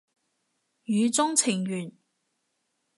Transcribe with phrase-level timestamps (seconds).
[0.87, 1.93] 語中程緣